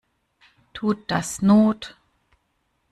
[0.73, 1.95] Tut das not?